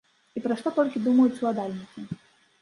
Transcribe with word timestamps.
І 0.39 0.41
пра 0.45 0.55
што 0.61 0.73
толькі 0.79 1.01
думаюць 1.09 1.35
уладальнікі? 1.41 2.09